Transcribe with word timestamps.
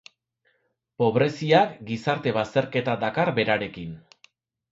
Pobreziak 1.01 1.75
gizarte 1.91 2.33
bazterketa 2.39 2.97
dakar 3.05 3.33
berarekin. 3.41 3.93